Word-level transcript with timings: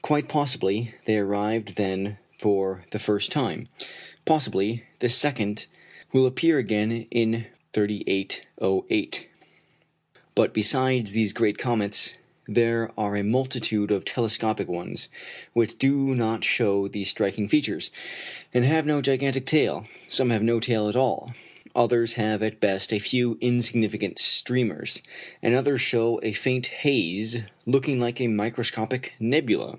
Quite 0.00 0.26
possibly 0.28 0.94
they 1.04 1.18
arrived 1.18 1.74
then 1.76 2.16
for 2.38 2.82
the 2.92 2.98
first 2.98 3.30
time. 3.30 3.68
Possibly 4.24 4.84
the 5.00 5.10
second 5.10 5.66
will 6.14 6.24
appear 6.24 6.56
again 6.56 7.06
in 7.10 7.44
3808. 7.74 9.28
But 10.34 10.54
besides 10.54 11.10
these 11.12 11.34
great 11.34 11.58
comets, 11.58 12.14
there 12.46 12.90
are 12.96 13.16
a 13.16 13.22
multitude 13.24 13.90
of 13.90 14.06
telescopic 14.06 14.66
ones, 14.66 15.10
which 15.52 15.76
do 15.76 16.14
not 16.14 16.42
show 16.42 16.88
these 16.88 17.10
striking 17.10 17.46
features, 17.46 17.90
and 18.54 18.64
have 18.64 18.86
no 18.86 19.02
gigantic 19.02 19.44
tail. 19.44 19.84
Some 20.08 20.30
have 20.30 20.42
no 20.42 20.58
tail 20.58 20.88
at 20.88 20.96
all, 20.96 21.34
others 21.76 22.14
have 22.14 22.42
at 22.42 22.58
best 22.58 22.92
a 22.92 22.98
few 22.98 23.38
insignificant 23.40 24.18
streamers, 24.18 25.00
and 25.42 25.54
others 25.54 25.80
show 25.80 26.18
a 26.24 26.32
faint 26.32 26.66
haze 26.66 27.42
looking 27.66 28.00
like 28.00 28.20
a 28.20 28.26
microscopic 28.26 29.12
nebula. 29.20 29.78